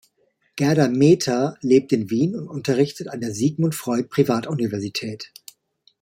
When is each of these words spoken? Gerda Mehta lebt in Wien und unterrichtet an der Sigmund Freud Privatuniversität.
Gerda 0.55 0.87
Mehta 0.87 1.57
lebt 1.61 1.91
in 1.93 2.09
Wien 2.09 2.33
und 2.35 2.47
unterrichtet 2.47 3.07
an 3.09 3.19
der 3.21 3.35
Sigmund 3.35 3.75
Freud 3.75 4.07
Privatuniversität. 4.09 5.31